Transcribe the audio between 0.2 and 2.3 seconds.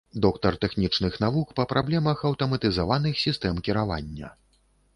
Доктар тэхнічных навук па праблемах